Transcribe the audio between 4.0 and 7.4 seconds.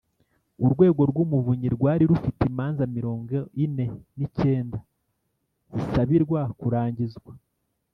n’icyenda zisabirwa kurangizwa.